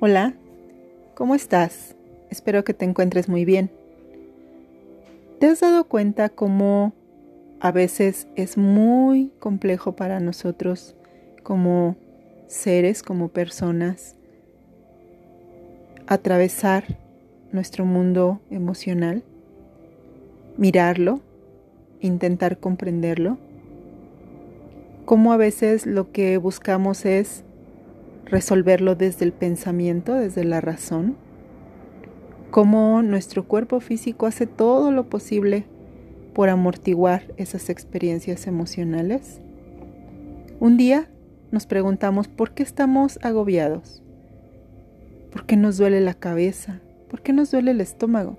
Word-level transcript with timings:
Hola, 0.00 0.34
¿cómo 1.14 1.36
estás? 1.36 1.94
Espero 2.28 2.64
que 2.64 2.74
te 2.74 2.84
encuentres 2.84 3.28
muy 3.28 3.44
bien. 3.44 3.70
¿Te 5.38 5.46
has 5.46 5.60
dado 5.60 5.84
cuenta 5.84 6.28
cómo 6.30 6.92
a 7.60 7.70
veces 7.70 8.26
es 8.34 8.58
muy 8.58 9.30
complejo 9.38 9.92
para 9.92 10.18
nosotros 10.18 10.96
como 11.44 11.94
seres, 12.48 13.04
como 13.04 13.28
personas, 13.28 14.16
atravesar 16.08 16.98
nuestro 17.52 17.84
mundo 17.84 18.40
emocional, 18.50 19.22
mirarlo, 20.56 21.20
intentar 22.00 22.58
comprenderlo? 22.58 23.38
Cómo 25.04 25.32
a 25.32 25.36
veces 25.36 25.86
lo 25.86 26.10
que 26.10 26.36
buscamos 26.36 27.06
es 27.06 27.43
resolverlo 28.26 28.94
desde 28.94 29.24
el 29.24 29.32
pensamiento, 29.32 30.14
desde 30.14 30.44
la 30.44 30.60
razón, 30.60 31.16
cómo 32.50 33.02
nuestro 33.02 33.46
cuerpo 33.46 33.80
físico 33.80 34.26
hace 34.26 34.46
todo 34.46 34.90
lo 34.92 35.08
posible 35.08 35.64
por 36.34 36.48
amortiguar 36.48 37.32
esas 37.36 37.70
experiencias 37.70 38.46
emocionales. 38.46 39.40
Un 40.60 40.76
día 40.76 41.08
nos 41.50 41.66
preguntamos 41.66 42.28
por 42.28 42.52
qué 42.52 42.62
estamos 42.62 43.18
agobiados, 43.22 44.02
por 45.32 45.46
qué 45.46 45.56
nos 45.56 45.78
duele 45.78 46.00
la 46.00 46.14
cabeza, 46.14 46.80
por 47.08 47.22
qué 47.22 47.32
nos 47.32 47.50
duele 47.50 47.72
el 47.72 47.80
estómago, 47.80 48.38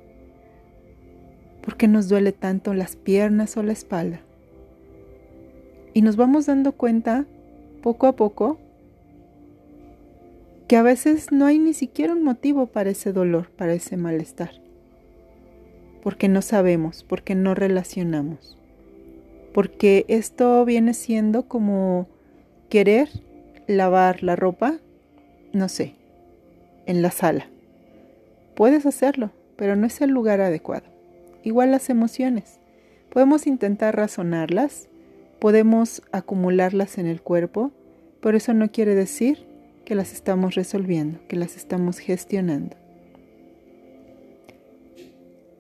por 1.62 1.78
qué 1.78 1.88
nos 1.88 2.10
duele 2.10 2.32
tanto 2.32 2.74
las 2.74 2.96
piernas 2.96 3.58
o 3.58 3.64
la 3.64 3.72
espalda. 3.74 4.22
Y 5.94 6.02
nos 6.02 6.18
vamos 6.18 6.46
dando 6.46 6.74
cuenta 6.74 7.26
poco 7.82 8.08
a 8.08 8.16
poco 8.16 8.60
que 10.68 10.78
a 10.78 10.82
veces 10.82 11.32
no 11.32 11.46
hay 11.46 11.60
ni 11.60 11.74
siquiera 11.74 12.14
un 12.14 12.24
motivo 12.24 12.68
para 12.68 12.90
ese 12.90 13.14
dolor, 13.14 13.50
para 13.52 13.74
ese 13.74 13.98
malestar, 13.98 14.52
porque 16.02 16.28
no 16.28 16.42
sabemos, 16.42 17.04
porque 17.04 17.36
no 17.36 17.54
relacionamos, 17.54 18.58
porque 19.54 20.06
esto 20.08 20.66
viene 20.66 20.94
siendo 20.94 21.48
como 21.48 22.08
querer 22.70 23.10
lavar 23.68 24.24
la 24.24 24.36
ropa, 24.36 24.80
no 25.54 25.70
sé, 25.70 25.96
en 26.88 27.02
la 27.02 27.12
sala. 27.12 27.48
Puedes 28.56 28.86
hacerlo, 28.86 29.32
pero 29.56 29.76
no 29.76 29.86
es 29.86 30.02
el 30.02 30.10
lugar 30.10 30.42
adecuado. 30.42 30.86
Igual 31.44 31.72
las 31.72 31.90
emociones. 31.90 32.60
Podemos 33.12 33.46
intentar 33.46 33.96
razonarlas, 33.96 34.90
podemos 35.40 36.02
acumularlas 36.12 36.98
en 36.98 37.06
el 37.06 37.22
cuerpo, 37.22 37.72
pero 38.20 38.38
eso 38.38 38.54
no 38.54 38.72
quiere 38.72 38.96
decir 38.96 39.46
que 39.86 39.96
las 39.96 40.12
estamos 40.12 40.56
resolviendo, 40.56 41.20
que 41.28 41.36
las 41.36 41.56
estamos 41.56 42.00
gestionando. 42.00 42.76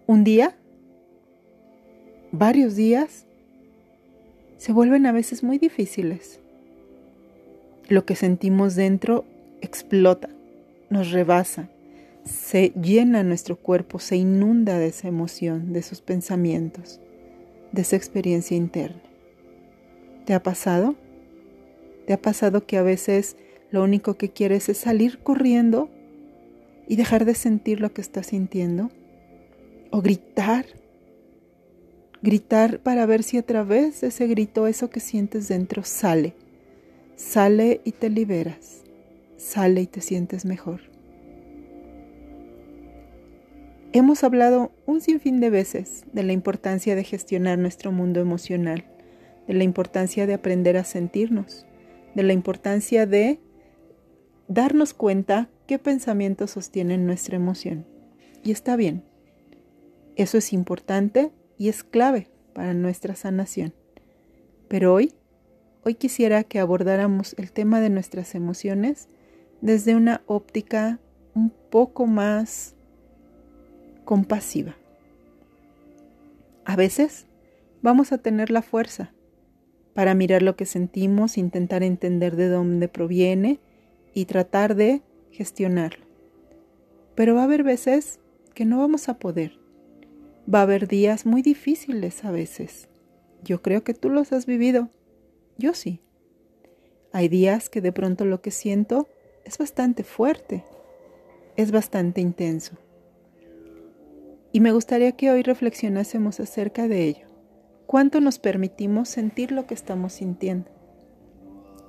Un 0.07 0.23
día, 0.23 0.55
varios 2.31 2.75
días, 2.75 3.25
se 4.57 4.73
vuelven 4.73 5.05
a 5.05 5.11
veces 5.11 5.43
muy 5.43 5.57
difíciles. 5.57 6.39
Lo 7.87 8.05
que 8.05 8.15
sentimos 8.15 8.75
dentro 8.75 9.25
explota, 9.61 10.29
nos 10.89 11.11
rebasa, 11.11 11.69
se 12.23 12.73
llena 12.81 13.23
nuestro 13.23 13.55
cuerpo, 13.57 13.99
se 13.99 14.17
inunda 14.17 14.79
de 14.79 14.87
esa 14.87 15.07
emoción, 15.07 15.71
de 15.71 15.79
esos 15.79 16.01
pensamientos, 16.01 16.99
de 17.71 17.83
esa 17.83 17.95
experiencia 17.95 18.57
interna. 18.57 19.01
¿Te 20.25 20.33
ha 20.33 20.41
pasado? 20.41 20.95
¿Te 22.07 22.13
ha 22.13 22.21
pasado 22.21 22.65
que 22.65 22.77
a 22.77 22.83
veces 22.83 23.37
lo 23.75 23.83
único 23.83 24.13
que 24.13 24.29
quieres 24.29 24.69
es 24.69 24.77
salir 24.77 25.19
corriendo 25.19 25.89
y 26.87 26.95
dejar 26.95 27.25
de 27.25 27.35
sentir 27.35 27.81
lo 27.81 27.93
que 27.93 27.99
estás 27.99 28.27
sintiendo. 28.27 28.89
O 29.91 30.01
gritar. 30.01 30.65
Gritar 32.21 32.79
para 32.79 33.05
ver 33.05 33.21
si 33.21 33.37
a 33.37 33.41
través 33.41 33.99
de 33.99 34.07
ese 34.07 34.27
grito 34.27 34.67
eso 34.67 34.89
que 34.89 35.01
sientes 35.01 35.49
dentro 35.49 35.83
sale. 35.83 36.35
Sale 37.17 37.81
y 37.83 37.91
te 37.91 38.09
liberas. 38.09 38.83
Sale 39.35 39.81
y 39.81 39.87
te 39.87 39.99
sientes 39.99 40.45
mejor. 40.45 40.79
Hemos 43.91 44.23
hablado 44.23 44.71
un 44.85 45.01
sinfín 45.01 45.41
de 45.41 45.49
veces 45.49 46.05
de 46.13 46.23
la 46.23 46.31
importancia 46.31 46.95
de 46.95 47.03
gestionar 47.03 47.59
nuestro 47.59 47.91
mundo 47.91 48.21
emocional, 48.21 48.85
de 49.49 49.53
la 49.53 49.65
importancia 49.65 50.25
de 50.27 50.33
aprender 50.33 50.77
a 50.77 50.85
sentirnos, 50.85 51.65
de 52.15 52.23
la 52.23 52.31
importancia 52.31 53.05
de 53.05 53.41
darnos 54.47 54.93
cuenta 54.93 55.49
qué 55.67 55.79
pensamientos 55.79 56.51
sostienen 56.51 57.05
nuestra 57.05 57.35
emoción. 57.35 57.85
Y 58.43 58.51
está 58.51 58.75
bien. 58.75 59.03
Eso 60.15 60.37
es 60.37 60.53
importante 60.53 61.31
y 61.57 61.69
es 61.69 61.83
clave 61.83 62.29
para 62.53 62.73
nuestra 62.73 63.15
sanación. 63.15 63.73
Pero 64.67 64.93
hoy, 64.93 65.13
hoy 65.83 65.95
quisiera 65.95 66.43
que 66.43 66.59
abordáramos 66.59 67.35
el 67.37 67.51
tema 67.51 67.81
de 67.81 67.89
nuestras 67.89 68.35
emociones 68.35 69.09
desde 69.61 69.95
una 69.95 70.21
óptica 70.25 70.99
un 71.33 71.49
poco 71.49 72.05
más 72.05 72.75
compasiva. 74.05 74.75
A 76.65 76.75
veces 76.75 77.27
vamos 77.81 78.11
a 78.11 78.17
tener 78.17 78.51
la 78.51 78.61
fuerza 78.61 79.13
para 79.93 80.13
mirar 80.13 80.41
lo 80.41 80.55
que 80.55 80.65
sentimos, 80.65 81.37
intentar 81.37 81.83
entender 81.83 82.35
de 82.35 82.47
dónde 82.49 82.87
proviene 82.87 83.59
y 84.15 84.25
tratar 84.25 84.73
de 84.73 85.03
gestionarlo. 85.29 86.05
Pero 87.13 87.35
va 87.35 87.41
a 87.41 87.43
haber 87.43 87.63
veces 87.63 88.19
que 88.55 88.65
no 88.65 88.79
vamos 88.79 89.09
a 89.09 89.19
poder. 89.19 89.59
Va 90.51 90.59
a 90.59 90.63
haber 90.63 90.87
días 90.87 91.27
muy 91.27 91.43
difíciles 91.43 92.23
a 92.25 92.31
veces. 92.31 92.87
Yo 93.43 93.61
creo 93.61 93.83
que 93.83 93.93
tú 93.93 94.09
los 94.09 94.31
has 94.31 94.47
vivido. 94.47 94.89
Yo 95.57 95.73
sí. 95.73 96.01
Hay 97.11 97.27
días 97.27 97.69
que 97.69 97.81
de 97.81 97.91
pronto 97.91 98.25
lo 98.25 98.41
que 98.41 98.51
siento 98.51 99.07
es 99.43 99.57
bastante 99.57 100.03
fuerte, 100.03 100.63
es 101.55 101.71
bastante 101.71 102.21
intenso. 102.21 102.77
Y 104.51 104.61
me 104.61 104.71
gustaría 104.71 105.11
que 105.11 105.29
hoy 105.29 105.43
reflexionásemos 105.43 106.39
acerca 106.39 106.87
de 106.87 107.03
ello. 107.03 107.27
¿Cuánto 107.85 108.21
nos 108.21 108.39
permitimos 108.39 109.09
sentir 109.09 109.51
lo 109.51 109.67
que 109.67 109.73
estamos 109.73 110.13
sintiendo? 110.13 110.71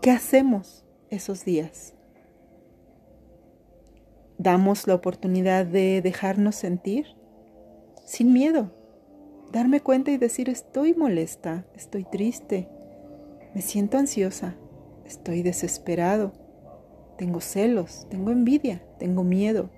¿Qué 0.02 0.10
hacemos 0.10 0.84
esos 1.10 1.44
días? 1.44 1.95
Damos 4.46 4.86
la 4.86 4.94
oportunidad 4.94 5.66
de 5.66 6.00
dejarnos 6.00 6.54
sentir 6.54 7.04
sin 8.04 8.32
miedo, 8.32 8.70
darme 9.50 9.80
cuenta 9.80 10.12
y 10.12 10.18
decir 10.18 10.48
estoy 10.48 10.94
molesta, 10.94 11.66
estoy 11.74 12.04
triste, 12.04 12.68
me 13.56 13.60
siento 13.60 13.98
ansiosa, 13.98 14.54
estoy 15.04 15.42
desesperado, 15.42 16.32
tengo 17.18 17.40
celos, 17.40 18.06
tengo 18.08 18.30
envidia, 18.30 18.84
tengo 19.00 19.24
miedo. 19.24 19.68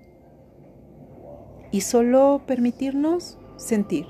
Y 1.71 1.81
solo 1.81 2.43
permitirnos 2.45 3.39
sentir, 3.57 4.05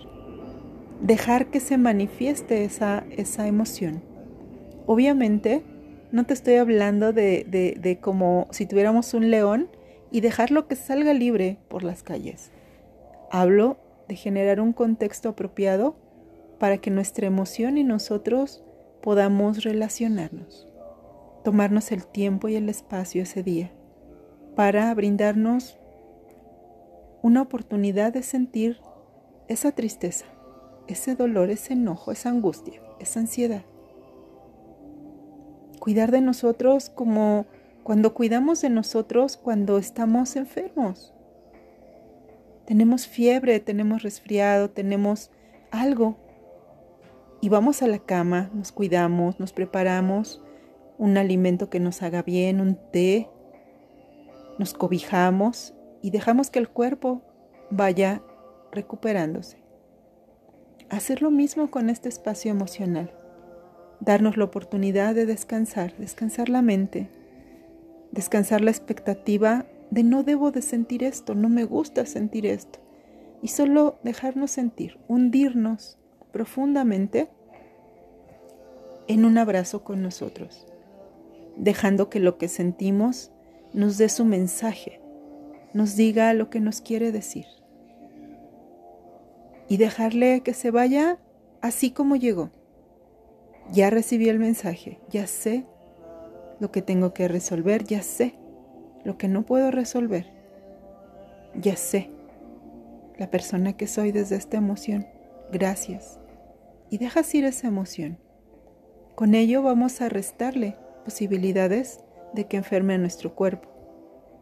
dejar 1.02 1.52
que 1.52 1.62
se 1.62 1.78
manifieste 1.78 2.66
esa, 2.66 3.06
esa 3.12 3.47
emoción. 3.47 4.03
Obviamente, 4.88 5.64
no 6.12 6.26
te 6.26 6.34
estoy 6.34 6.56
hablando 6.56 7.14
de, 7.14 7.46
de, 7.50 7.78
de 7.80 8.02
como 8.02 8.50
si 8.52 8.66
tuviéramos 8.66 9.14
un 9.14 9.31
león 9.31 9.70
y 10.12 10.22
dejarlo 10.22 10.68
que 10.68 10.75
salga 10.75 11.14
libre 11.14 11.58
por 11.68 11.84
las 11.84 12.03
calles. 12.03 12.52
Hablo 13.31 13.78
de 14.08 14.16
generar 14.16 14.59
un 14.59 14.74
contexto 14.74 15.30
apropiado 15.30 15.96
para 16.59 16.78
que 16.78 16.92
nuestra 16.92 17.28
emoción 17.28 17.78
y 17.78 17.84
nosotros 17.84 18.64
podamos 19.02 19.64
relacionarnos, 19.64 20.68
tomarnos 21.44 21.92
el 21.92 22.06
tiempo 22.06 22.47
y 22.47 22.56
el 22.56 22.70
espacio 22.70 23.24
ese 23.24 23.44
día 23.44 23.72
para 24.56 24.94
brindarnos 24.94 25.79
una 27.22 27.41
oportunidad 27.41 28.12
de 28.12 28.23
sentir 28.23 28.82
esa 29.47 29.72
tristeza, 29.72 30.26
ese 30.88 31.16
dolor, 31.16 31.50
ese 31.50 31.73
enojo, 31.73 32.12
esa 32.12 32.29
angustia, 32.29 32.82
esa 33.00 33.22
ansiedad. 33.22 33.64
Cuidar 35.79 36.12
de 36.12 36.20
nosotros 36.20 36.90
como 36.90 37.46
cuando 37.84 38.14
cuidamos 38.14 38.61
de 38.61 38.70
nosotros 38.70 39.37
cuando 39.37 39.78
estamos 39.78 40.35
enfermos. 40.35 41.14
Tenemos 42.66 43.08
fiebre, 43.08 43.59
tenemos 43.59 44.03
resfriado, 44.03 44.70
tenemos 44.70 45.31
algo. 45.72 46.17
Y 47.41 47.49
vamos 47.49 47.81
a 47.81 47.87
la 47.87 47.99
cama, 47.99 48.52
nos 48.53 48.72
cuidamos, 48.72 49.40
nos 49.40 49.53
preparamos 49.53 50.43
un 50.97 51.17
alimento 51.17 51.70
que 51.70 51.79
nos 51.79 52.03
haga 52.03 52.22
bien, 52.22 52.59
un 52.59 52.78
té, 52.91 53.29
nos 54.59 54.73
cobijamos 54.73 55.73
y 56.02 56.11
dejamos 56.11 56.49
que 56.49 56.59
el 56.59 56.70
cuerpo 56.70 57.22
vaya 57.72 58.22
recuperándose. 58.72 59.58
Hacer 60.90 61.22
lo 61.22 61.31
mismo 61.31 61.72
con 61.72 61.90
este 61.90 62.09
espacio 62.09 62.52
emocional. 62.52 63.14
Darnos 64.02 64.37
la 64.37 64.43
oportunidad 64.43 65.16
de 65.16 65.26
descansar, 65.26 65.96
descansar 65.97 66.49
la 66.49 66.61
mente, 66.61 67.09
descansar 68.11 68.61
la 68.61 68.72
expectativa 68.72 69.66
de 69.91 70.03
no 70.03 70.23
debo 70.23 70.52
de 70.52 70.61
sentir 70.61 71.03
esto, 71.03 71.35
no 71.35 71.50
me 71.50 71.66
gusta 71.66 72.06
sentir 72.06 72.46
esto. 72.46 72.79
Y 73.41 73.50
solo 73.50 74.00
dejarnos 74.03 74.52
sentir, 74.52 75.00
hundirnos 75.08 75.97
profundamente 76.32 77.29
en 79.08 79.26
un 79.26 79.38
abrazo 79.38 79.84
con 79.84 80.03
nosotros, 80.03 80.67
dejando 81.58 82.09
que 82.09 82.20
lo 82.20 82.38
que 82.38 82.47
sentimos 82.47 83.32
nos 83.73 83.97
dé 83.97 84.09
su 84.09 84.26
mensaje, 84.26 85.02
nos 85.73 85.96
diga 85.96 86.34
lo 86.34 86.50
que 86.50 86.59
nos 86.59 86.82
quiere 86.82 87.12
decir. 87.12 87.46
Y 89.67 89.78
dejarle 89.78 90.41
que 90.41 90.53
se 90.53 90.72
vaya 90.72 91.20
así 91.62 91.91
como 91.91 92.16
llegó. 92.16 92.52
Ya 93.72 93.90
recibí 93.90 94.29
el 94.29 94.40
mensaje, 94.40 95.00
ya 95.09 95.28
sé 95.28 95.66
lo 96.59 96.72
que 96.72 96.82
tengo 96.82 97.14
que 97.14 97.28
resolver, 97.28 97.84
ya 97.84 98.02
sé 98.02 98.35
lo 99.03 99.17
que 99.17 99.28
no 99.28 99.46
puedo 99.46 99.72
resolver, 99.72 100.26
ya 101.56 101.76
sé 101.76 102.09
la 103.17 103.29
persona 103.29 103.73
que 103.73 103.88
soy 103.88 104.11
desde 104.11 104.35
esta 104.35 104.58
emoción. 104.58 105.08
Gracias. 105.52 106.20
Y 106.90 106.97
dejas 106.97 107.34
ir 107.35 107.46
esa 107.46 107.67
emoción. 107.67 108.17
Con 109.16 109.35
ello 109.35 109.61
vamos 109.61 110.02
a 110.02 110.09
restarle 110.09 110.78
posibilidades 111.03 112.03
de 112.34 112.47
que 112.47 112.58
enferme 112.58 112.97
nuestro 112.97 113.35
cuerpo, 113.35 113.70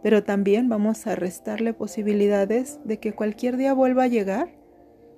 pero 0.04 0.24
también 0.24 0.70
vamos 0.70 1.08
a 1.08 1.16
restarle 1.16 1.74
posibilidades 1.74 2.80
de 2.84 3.00
que 3.00 3.14
cualquier 3.14 3.58
día 3.58 3.74
vuelva 3.74 4.04
a 4.04 4.08
llegar 4.08 4.54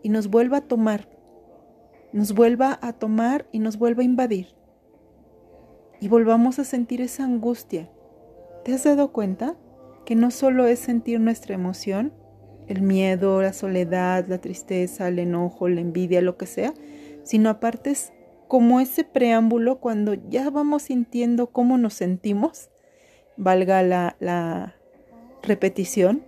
y 0.03 0.09
nos 0.09 0.29
vuelva 0.29 0.57
a 0.57 0.61
tomar 0.61 1.19
nos 2.11 2.33
vuelva 2.33 2.79
a 2.81 2.93
tomar 2.93 3.47
y 3.51 3.59
nos 3.59 3.77
vuelva 3.77 4.01
a 4.01 4.05
invadir. 4.05 4.55
Y 6.01 6.07
volvamos 6.07 6.59
a 6.59 6.63
sentir 6.63 7.01
esa 7.01 7.23
angustia. 7.23 7.89
¿Te 8.63 8.73
has 8.73 8.83
dado 8.83 9.11
cuenta 9.11 9.55
que 10.05 10.15
no 10.15 10.31
solo 10.31 10.65
es 10.65 10.79
sentir 10.79 11.19
nuestra 11.19 11.55
emoción, 11.55 12.13
el 12.67 12.81
miedo, 12.81 13.41
la 13.41 13.53
soledad, 13.53 14.25
la 14.27 14.39
tristeza, 14.39 15.07
el 15.07 15.19
enojo, 15.19 15.67
la 15.69 15.81
envidia, 15.81 16.21
lo 16.21 16.37
que 16.37 16.45
sea, 16.45 16.73
sino 17.23 17.49
aparte 17.49 17.89
es 17.89 18.13
como 18.47 18.79
ese 18.79 19.03
preámbulo 19.03 19.79
cuando 19.79 20.13
ya 20.13 20.49
vamos 20.49 20.83
sintiendo 20.83 21.47
cómo 21.47 21.77
nos 21.77 21.93
sentimos, 21.95 22.69
valga 23.37 23.83
la, 23.83 24.15
la 24.19 24.75
repetición, 25.43 26.23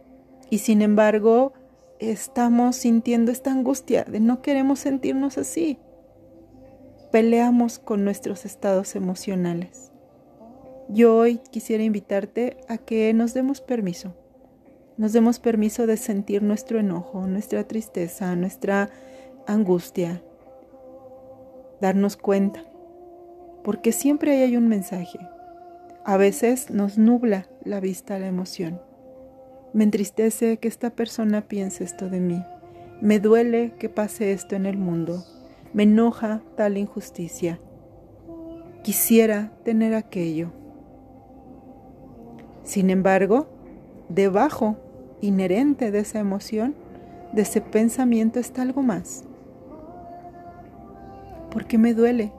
y 0.49 0.59
sin 0.59 0.81
embargo 0.81 1.53
estamos 1.99 2.75
sintiendo 2.75 3.31
esta 3.31 3.51
angustia 3.51 4.03
de 4.03 4.19
no 4.19 4.41
queremos 4.41 4.79
sentirnos 4.79 5.37
así. 5.37 5.79
Peleamos 7.11 7.79
con 7.79 8.03
nuestros 8.03 8.45
estados 8.45 8.95
emocionales. 8.95 9.91
Yo 10.89 11.15
hoy 11.15 11.39
quisiera 11.51 11.83
invitarte 11.83 12.57
a 12.67 12.77
que 12.77 13.13
nos 13.13 13.33
demos 13.33 13.61
permiso. 13.61 14.15
Nos 14.97 15.13
demos 15.13 15.39
permiso 15.39 15.87
de 15.87 15.97
sentir 15.97 16.43
nuestro 16.43 16.79
enojo, 16.79 17.27
nuestra 17.27 17.67
tristeza, 17.67 18.35
nuestra 18.35 18.89
angustia. 19.47 20.23
Darnos 21.81 22.17
cuenta. 22.17 22.63
Porque 23.63 23.91
siempre 23.91 24.43
hay 24.43 24.57
un 24.57 24.67
mensaje. 24.67 25.19
A 26.03 26.17
veces 26.17 26.69
nos 26.69 26.97
nubla 26.97 27.47
la 27.63 27.79
vista 27.79 28.17
la 28.19 28.27
emoción 28.27 28.79
me 29.73 29.85
entristece 29.85 30.57
que 30.57 30.67
esta 30.67 30.89
persona 30.89 31.47
piense 31.47 31.83
esto 31.83 32.09
de 32.09 32.19
mí. 32.19 32.43
Me 32.99 33.19
duele 33.19 33.73
que 33.79 33.87
pase 33.87 34.33
esto 34.33 34.55
en 34.55 34.65
el 34.65 34.77
mundo. 34.77 35.23
Me 35.73 35.83
enoja 35.83 36.41
tal 36.55 36.77
injusticia. 36.77 37.59
Quisiera 38.83 39.51
tener 39.63 39.93
aquello. 39.93 40.51
Sin 42.63 42.89
embargo, 42.89 43.47
debajo, 44.09 44.77
inherente 45.21 45.91
de 45.91 45.99
esa 45.99 46.19
emoción, 46.19 46.75
de 47.33 47.43
ese 47.43 47.61
pensamiento 47.61 48.39
está 48.39 48.61
algo 48.61 48.81
más. 48.81 49.23
¿Por 51.51 51.65
qué 51.65 51.77
me 51.77 51.93
duele 51.93 52.31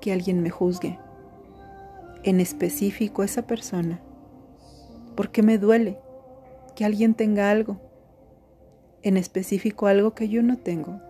que 0.00 0.12
alguien 0.12 0.42
me 0.42 0.50
juzgue? 0.50 0.98
En 2.22 2.40
específico 2.40 3.22
esa 3.22 3.42
persona. 3.46 4.00
¿Por 5.14 5.30
qué 5.30 5.42
me 5.42 5.58
duele 5.58 5.98
que 6.74 6.84
alguien 6.84 7.14
tenga 7.14 7.50
algo, 7.50 7.78
en 9.02 9.16
específico 9.16 9.86
algo 9.86 10.14
que 10.14 10.28
yo 10.28 10.42
no 10.42 10.56
tengo. 10.56 11.00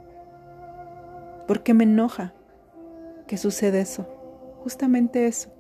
¿Por 1.51 1.65
qué 1.65 1.75
me 1.75 1.83
enoja 1.83 2.33
que 3.27 3.37
sucede 3.37 3.81
eso? 3.81 4.07
Justamente 4.63 5.27
eso. 5.27 5.51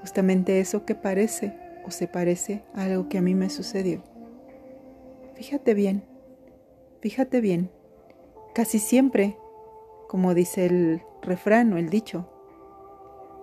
Justamente 0.00 0.58
eso 0.58 0.86
que 0.86 0.94
parece 0.94 1.54
o 1.86 1.90
se 1.90 2.08
parece 2.08 2.64
a 2.72 2.84
algo 2.84 3.10
que 3.10 3.18
a 3.18 3.20
mí 3.20 3.34
me 3.34 3.50
sucedió. 3.50 4.02
Fíjate 5.34 5.74
bien, 5.74 6.02
fíjate 7.02 7.42
bien. 7.42 7.70
Casi 8.54 8.78
siempre, 8.78 9.36
como 10.08 10.32
dice 10.32 10.64
el 10.64 11.02
refrán 11.20 11.70
o 11.74 11.76
el 11.76 11.90
dicho, 11.90 12.26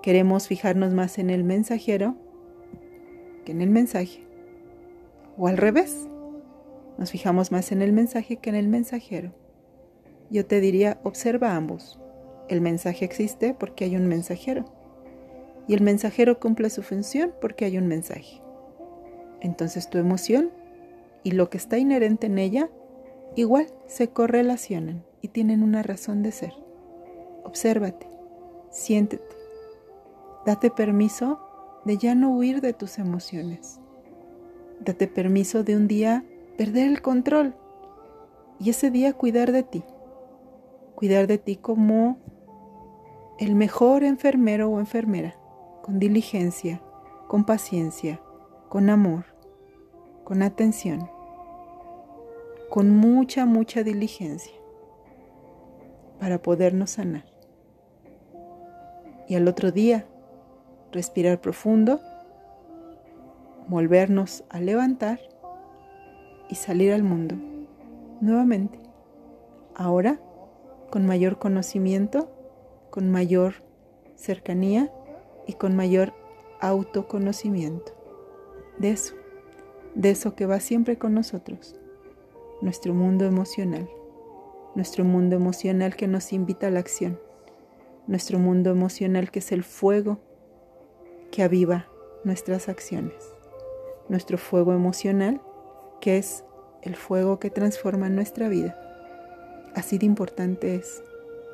queremos 0.01 0.47
fijarnos 0.47 0.95
más 0.95 1.19
en 1.19 1.29
el 1.29 1.44
mensajero 1.44 2.15
que 3.45 3.51
en 3.51 3.62
el 3.62 3.69
mensaje. 3.69 4.25
O 5.38 5.45
al 5.45 5.57
revés, 5.57 5.95
nos 6.97 7.12
fijamos 7.12 7.51
más 7.51 7.71
en 7.71 7.83
el 7.83 7.94
mensaje 7.94 8.38
que 8.38 8.50
en 8.50 8.56
el 8.56 8.68
mensajero. 8.68 9.39
Yo 10.31 10.45
te 10.45 10.62
diría, 10.62 11.00
observa 11.04 11.56
ambos. 11.56 12.00
El 12.48 12.62
mensaje 12.62 13.04
existe 13.04 13.54
porque 13.54 13.83
hay 13.83 13.98
un 13.98 14.07
mensajero. 14.07 14.66
Y 15.68 15.74
el 15.74 15.81
mensajero 15.81 16.39
cumple 16.39 16.69
su 16.69 16.83
función 16.83 17.33
porque 17.42 17.66
hay 17.66 17.78
un 17.78 17.88
mensaje. 17.88 18.42
Entonces 19.42 19.89
tu 19.89 19.98
emoción 19.98 20.50
y 21.24 21.31
lo 21.31 21.50
que 21.50 21.57
está 21.57 21.78
inherente 21.78 22.28
en 22.28 22.39
ella 22.39 22.69
igual 23.36 23.68
se 23.88 24.10
correlacionan 24.10 25.04
y 25.22 25.28
tienen 25.28 25.63
una 25.63 25.83
razón 25.83 26.24
de 26.24 26.31
ser. 26.31 26.54
Obsérvate, 27.44 28.07
siéntete, 28.69 29.36
date 30.45 30.72
permiso 30.72 31.39
de 31.86 31.98
ya 31.98 32.16
no 32.16 32.31
huir 32.36 32.62
de 32.62 32.74
tus 32.74 33.00
emociones. 33.00 33.80
Date 34.80 35.07
permiso 35.07 35.63
de 35.63 35.75
un 35.75 35.88
día 35.88 36.24
perder 36.57 36.88
el 36.88 37.01
control 37.01 37.56
y 38.60 38.69
ese 38.69 38.92
día 38.92 39.13
cuidar 39.13 39.51
de 39.51 39.63
ti. 39.63 39.83
Cuidar 41.01 41.25
de 41.25 41.39
ti 41.39 41.56
como 41.56 42.19
el 43.39 43.56
mejor 43.56 44.03
enfermero 44.03 44.69
o 44.69 44.80
enfermera, 44.80 45.36
con 45.81 45.98
diligencia, 45.98 46.80
con 47.27 47.44
paciencia, 47.44 48.21
con 48.69 48.88
amor, 48.88 49.25
con 50.24 50.44
atención, 50.44 51.09
con 52.69 52.92
mucha, 52.92 53.47
mucha 53.47 53.81
diligencia 53.81 54.54
para 56.19 56.40
podernos 56.40 56.92
sanar. 56.92 57.26
Y 59.28 59.33
al 59.33 59.47
otro 59.47 59.71
día, 59.71 60.06
respirar 60.92 61.42
profundo 61.42 61.99
volvernos 63.68 64.44
a 64.49 64.59
levantar 64.59 65.19
y 66.47 66.54
salir 66.54 66.94
al 66.94 67.02
mundo 67.02 67.37
nuevamente. 68.19 68.80
Ahora 69.73 70.19
con 70.92 71.07
mayor 71.07 71.40
conocimiento, 71.40 72.30
con 72.92 73.10
mayor 73.10 73.56
cercanía 74.16 74.94
y 75.48 75.54
con 75.54 75.76
mayor 75.76 76.14
autoconocimiento. 76.60 77.94
De 78.78 78.92
eso, 78.92 79.16
de 79.95 80.12
eso 80.12 80.36
que 80.36 80.45
va 80.45 80.60
siempre 80.60 81.00
con 81.00 81.16
nosotros, 81.16 81.80
nuestro 82.62 82.94
mundo 82.94 83.26
emocional, 83.26 83.90
nuestro 84.76 85.04
mundo 85.04 85.36
emocional 85.36 85.95
que 85.95 86.07
nos 86.07 86.31
invita 86.33 86.68
a 86.68 86.71
la 86.71 86.80
acción, 86.80 87.19
nuestro 88.06 88.38
mundo 88.38 88.69
emocional 88.69 89.31
que 89.31 89.40
es 89.40 89.52
el 89.52 89.64
fuego 89.64 90.19
que 91.31 91.42
aviva 91.42 91.88
nuestras 92.24 92.69
acciones 92.69 93.42
nuestro 94.12 94.38
fuego 94.38 94.74
emocional, 94.74 95.42
que 96.02 96.18
es 96.18 96.44
el 96.81 96.95
fuego 96.98 97.40
que 97.40 97.50
transforma 97.50 98.10
nuestra 98.10 98.50
vida. 98.50 98.78
Así 99.75 99.97
de 99.97 100.06
importante 100.06 100.75
es 100.75 101.01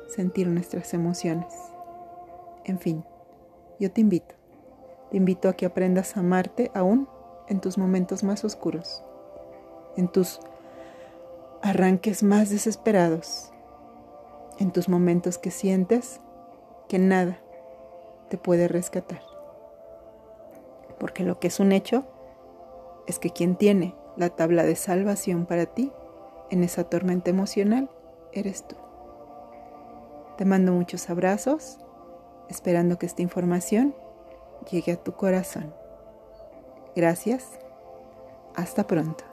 sentir 0.08 0.48
nuestras 0.48 0.92
emociones. 0.92 1.54
En 2.64 2.80
fin, 2.80 3.04
yo 3.78 3.92
te 3.92 4.00
invito, 4.00 4.34
te 5.10 5.16
invito 5.16 5.48
a 5.48 5.52
que 5.52 5.66
aprendas 5.66 6.16
a 6.16 6.20
amarte 6.20 6.72
aún 6.74 7.08
en 7.48 7.60
tus 7.60 7.78
momentos 7.78 8.24
más 8.24 8.44
oscuros, 8.44 9.04
en 9.96 10.08
tus 10.08 10.40
arranques 11.62 12.24
más 12.24 12.50
desesperados, 12.50 13.52
en 14.58 14.72
tus 14.72 14.88
momentos 14.88 15.38
que 15.38 15.52
sientes 15.52 16.20
que 16.88 16.98
nada 16.98 17.38
te 18.28 18.36
puede 18.36 18.66
rescatar. 18.66 19.22
Porque 20.98 21.22
lo 21.22 21.38
que 21.38 21.46
es 21.46 21.60
un 21.60 21.70
hecho 21.70 22.04
es 23.06 23.20
que 23.20 23.30
quien 23.30 23.54
tiene 23.54 23.94
la 24.16 24.30
tabla 24.30 24.64
de 24.64 24.74
salvación 24.74 25.46
para 25.46 25.66
ti 25.66 25.92
en 26.50 26.64
esa 26.64 26.84
tormenta 26.84 27.30
emocional 27.30 27.88
eres 28.32 28.66
tú. 28.66 28.76
Te 30.36 30.44
mando 30.44 30.72
muchos 30.72 31.10
abrazos, 31.10 31.78
esperando 32.48 32.98
que 32.98 33.06
esta 33.06 33.22
información 33.22 33.94
llegue 34.70 34.92
a 34.92 34.96
tu 35.02 35.12
corazón. 35.12 35.74
Gracias 36.94 37.58
Hasta 38.54 38.86
pronto. 38.86 39.27